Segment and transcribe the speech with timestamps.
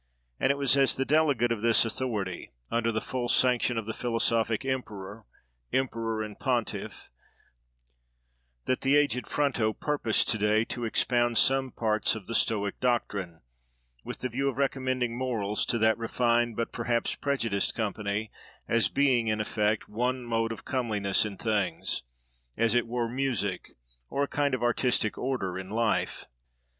[0.39, 3.93] And it was as the delegate of this authority, under the full sanction of the
[3.93, 7.11] philosophic emperor—emperor and pontiff,
[8.65, 13.41] that the aged Fronto purposed to day to expound some parts of the Stoic doctrine,
[14.03, 18.31] with the view of recommending morals to that refined but perhaps prejudiced company,
[18.67, 23.77] as being, in effect, one mode of comeliness in things—as it were music,
[24.09, 26.25] or a kind of artistic order, in life.